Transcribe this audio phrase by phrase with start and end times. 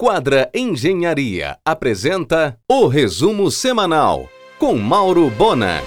[0.00, 5.82] Quadra Engenharia apresenta o resumo semanal com Mauro Bona.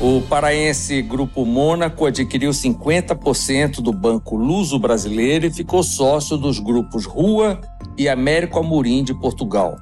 [0.00, 7.06] O paraense Grupo Mônaco adquiriu 50% do Banco Luso Brasileiro e ficou sócio dos grupos
[7.06, 7.60] Rua
[7.96, 9.76] e Américo Amorim de Portugal.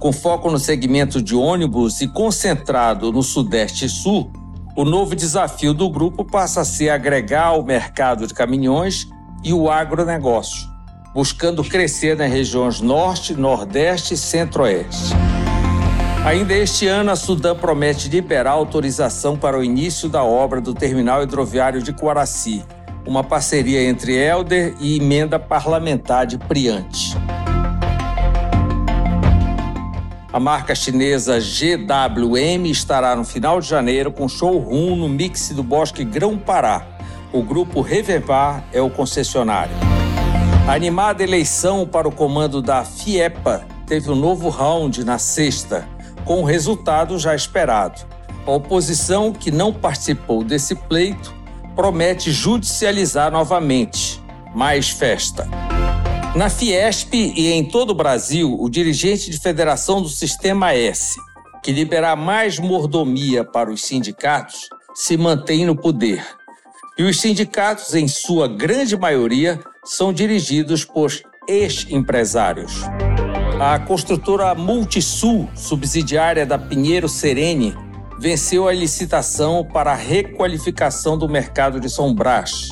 [0.00, 4.32] Com foco no segmento de ônibus e concentrado no Sudeste e Sul,
[4.74, 9.06] o novo desafio do grupo passa a ser agregar o mercado de caminhões
[9.44, 10.77] e o agronegócio,
[11.14, 15.14] buscando crescer nas regiões Norte, Nordeste e Centro-Oeste.
[16.24, 21.22] Ainda este ano, a Sudã promete liberar autorização para o início da obra do terminal
[21.22, 22.64] hidroviário de Coraci,
[23.06, 27.16] uma parceria entre Elder e emenda parlamentar de Priante.
[30.30, 36.04] A marca chinesa GWM estará no final de janeiro com showroom no mix do Bosque
[36.04, 36.86] Grão-Pará.
[37.32, 39.87] O grupo Revevar é o concessionário.
[40.68, 45.88] A animada eleição para o comando da FIEPA teve um novo round na sexta,
[46.26, 48.02] com o resultado já esperado.
[48.46, 51.34] A oposição, que não participou desse pleito,
[51.74, 54.22] promete judicializar novamente.
[54.54, 55.48] Mais festa.
[56.36, 61.18] Na Fiesp e em todo o Brasil, o dirigente de federação do Sistema S,
[61.62, 66.22] que liberar mais mordomia para os sindicatos, se mantém no poder.
[66.98, 69.58] E os sindicatos, em sua grande maioria,
[69.88, 71.10] são dirigidos por
[71.48, 72.82] ex-empresários.
[73.58, 77.74] A construtora Multisul, subsidiária da Pinheiro Serene,
[78.20, 82.68] venceu a licitação para a requalificação do mercado de São Brás.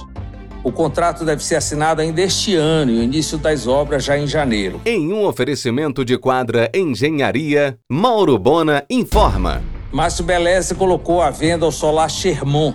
[0.63, 4.27] O contrato deve ser assinado ainda este ano e o início das obras já em
[4.27, 4.81] janeiro.
[4.85, 9.63] Em um oferecimento de quadra Engenharia, Mauro Bona informa.
[9.91, 12.75] Márcio Beleze colocou à venda o solar Sherman,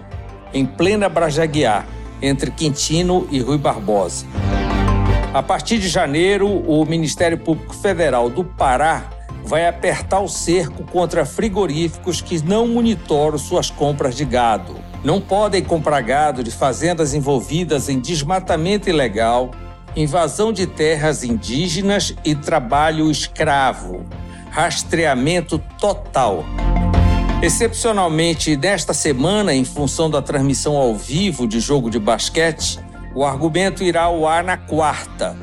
[0.53, 1.85] em plena Brajaguiá,
[2.21, 4.25] entre Quintino e Rui Barbosa.
[5.33, 9.09] A partir de janeiro, o Ministério Público Federal do Pará
[9.43, 15.63] vai apertar o cerco contra frigoríficos que não monitoram suas compras de gado não podem
[15.63, 19.51] comprar gado de fazendas envolvidas em desmatamento ilegal,
[19.95, 24.05] invasão de terras indígenas e trabalho escravo.
[24.51, 26.45] Rastreamento total.
[27.41, 32.79] Excepcionalmente, nesta semana, em função da transmissão ao vivo de jogo de basquete,
[33.15, 35.35] o argumento irá ao ar na quarta.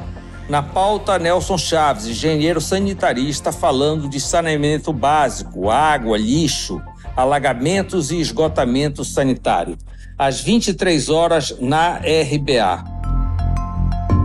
[0.49, 6.81] Na pauta, Nelson Chaves, engenheiro sanitarista, falando de saneamento básico, água, lixo,
[7.17, 9.77] alagamentos e esgotamento sanitário,
[10.17, 12.85] às 23 horas na RBA.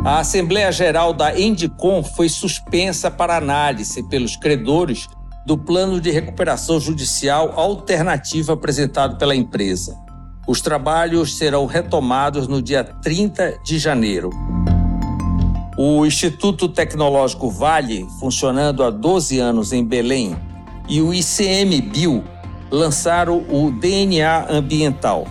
[0.06, 5.08] A Assembleia Geral da Endicom foi suspensa para análise pelos credores
[5.46, 9.98] do plano de recuperação judicial alternativo apresentado pela empresa.
[10.48, 14.30] Os trabalhos serão retomados no dia 30 de janeiro.
[15.78, 20.36] O Instituto Tecnológico Vale, funcionando há 12 anos em Belém,
[20.88, 22.24] e o ICMBio,
[22.70, 25.26] lançaram o DNA Ambiental,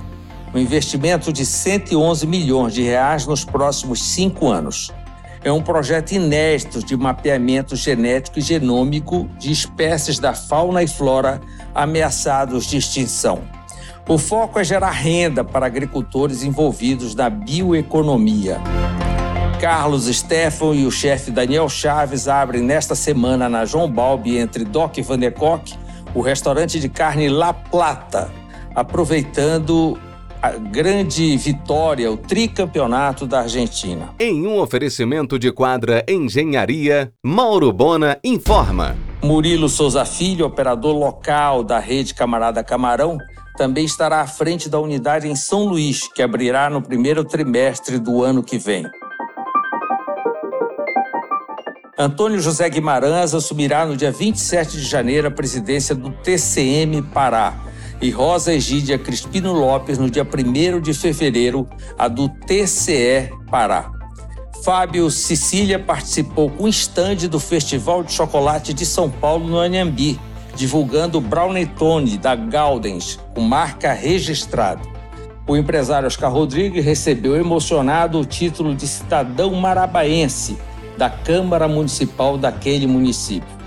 [0.54, 4.90] um investimento de 111 milhões de reais nos próximos cinco anos.
[5.44, 11.41] É um projeto inédito de mapeamento genético e genômico de espécies da fauna e flora
[11.75, 13.42] ameaçados de extinção.
[14.08, 18.60] O foco é gerar renda para agricultores envolvidos na bioeconomia.
[19.60, 24.97] Carlos Stefan e o chefe Daniel Chaves abrem nesta semana na João Balbi, entre Doc
[24.98, 25.74] Van der Kock,
[26.14, 28.30] o restaurante de carne La Plata,
[28.74, 29.98] aproveitando
[30.42, 34.12] a grande vitória, o tricampeonato da Argentina.
[34.19, 38.97] Em um oferecimento de quadra Engenharia, Mauro Bona informa.
[39.22, 43.19] Murilo Souza Filho, operador local da rede Camarada Camarão,
[43.56, 48.24] também estará à frente da unidade em São Luís, que abrirá no primeiro trimestre do
[48.24, 48.84] ano que vem.
[51.97, 57.72] Antônio José Guimarães assumirá no dia 27 de janeiro a presidência do TCM Pará
[58.02, 63.92] e Rosa Egídia Crispino Lopes no dia 1 de fevereiro a do TCE Pará.
[64.64, 70.18] Fábio Cecília participou com estande do Festival de Chocolate de São Paulo no Anhambi,
[70.56, 74.82] divulgando o Brownetone da Gaudens, com marca registrada.
[75.47, 80.59] O empresário Oscar Rodrigues recebeu emocionado o título de cidadão marabaense
[80.98, 83.61] da Câmara Municipal daquele município.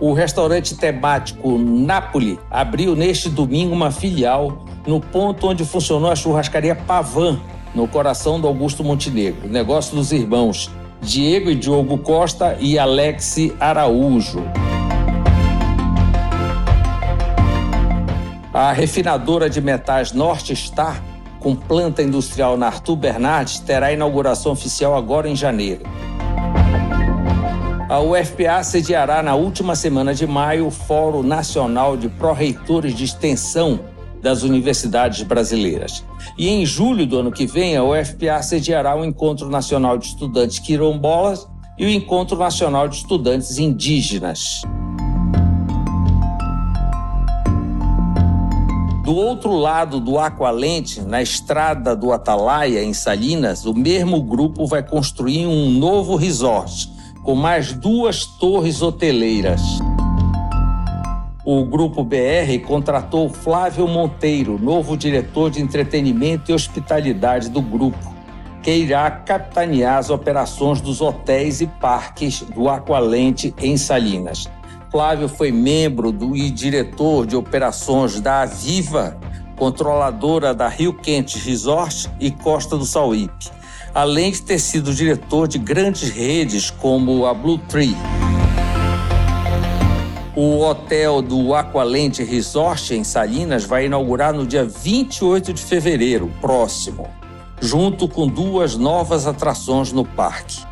[0.00, 6.74] O restaurante temático Napoli abriu neste domingo uma filial no ponto onde funcionou a churrascaria
[6.74, 7.38] Pavan,
[7.74, 10.70] no coração do Augusto Montenegro, negócio dos irmãos
[11.02, 14.42] Diego e Diogo Costa e Alex Araújo.
[18.54, 21.02] A refinadora de metais Norte Star,
[21.38, 25.82] com planta industrial na Arthur Bernardes, terá inauguração oficial agora em janeiro.
[27.90, 33.80] A UFPA sediará na última semana de maio o Fórum Nacional de Pró-Reitores de Extensão
[34.22, 36.04] das Universidades Brasileiras.
[36.38, 40.60] E em julho do ano que vem, a UFPA sediará o Encontro Nacional de Estudantes
[40.60, 44.62] Quirombolas e o Encontro Nacional de Estudantes Indígenas.
[49.02, 54.80] Do outro lado do Aqualente, na estrada do Atalaia, em Salinas, o mesmo grupo vai
[54.80, 59.60] construir um novo resort, com mais duas torres hoteleiras.
[61.44, 68.14] O Grupo BR contratou Flávio Monteiro, novo diretor de entretenimento e hospitalidade do grupo,
[68.62, 74.48] que irá capitanear as operações dos hotéis e parques do Aqualente em Salinas.
[74.90, 79.18] Flávio foi membro do, e diretor de operações da Aviva,
[79.56, 83.50] controladora da Rio Quente Resort e Costa do Sauípe,
[83.94, 87.96] além de ter sido diretor de grandes redes como a Blue Tree.
[90.36, 97.08] O hotel do Aqualente Resort em Salinas vai inaugurar no dia 28 de fevereiro próximo,
[97.60, 100.64] junto com duas novas atrações no parque.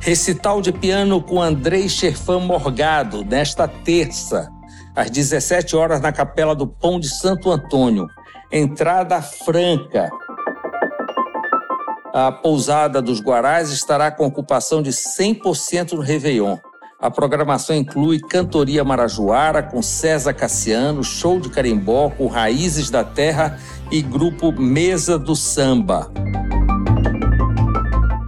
[0.00, 4.50] Recital de piano com Andrei Cherfan Morgado, nesta terça,
[4.96, 8.08] às 17 horas, na Capela do Pão de Santo Antônio.
[8.50, 10.10] Entrada franca.
[12.12, 16.58] A pousada dos Guarás estará com ocupação de 100% no Réveillon.
[17.00, 23.58] A programação inclui Cantoria Marajoara com César Cassiano, show de carimbó com Raízes da Terra
[23.90, 26.10] e grupo Mesa do Samba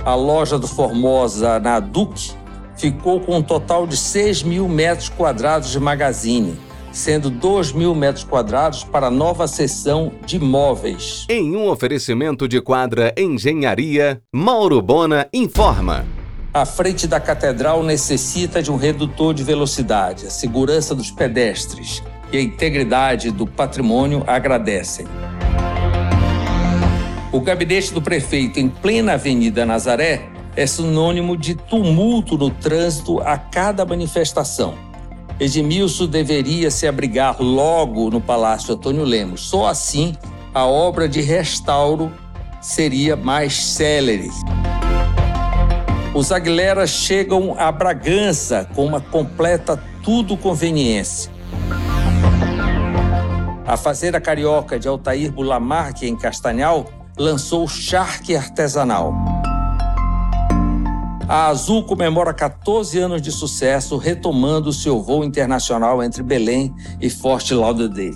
[0.04, 2.32] a loja do Formosa na Duque
[2.76, 6.58] ficou com um total de 6 mil metros quadrados de magazine,
[6.94, 11.26] sendo 2 mil metros quadrados para a nova seção de móveis.
[11.28, 16.06] Em um oferecimento de quadra Engenharia, Mauro Bona informa.
[16.54, 20.26] A frente da catedral necessita de um redutor de velocidade.
[20.26, 22.00] A segurança dos pedestres
[22.32, 25.06] e a integridade do patrimônio agradecem.
[27.32, 33.36] O gabinete do prefeito em plena Avenida Nazaré é sinônimo de tumulto no trânsito a
[33.36, 34.93] cada manifestação.
[35.40, 39.40] Edmilson deveria se abrigar logo no Palácio Antônio Lemos.
[39.40, 40.14] Só assim
[40.54, 42.12] a obra de restauro
[42.60, 44.30] seria mais célere.
[46.14, 51.32] Os Aguileras chegam a Bragança com uma completa tudo conveniência.
[53.66, 56.86] A Fazenda Carioca de Altair Bulamarque, em Castanhal,
[57.18, 59.33] lançou charque artesanal.
[61.26, 67.50] A Azul comemora 14 anos de sucesso, retomando seu voo internacional entre Belém e Fort
[67.50, 68.14] Lauderdale.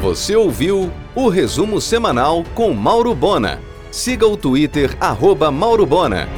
[0.00, 3.60] Você ouviu o resumo semanal com Mauro Bona.
[3.90, 6.28] Siga o Twitter, arroba Mauro Bona.